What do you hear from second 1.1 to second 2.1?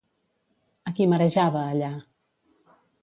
marejava allà?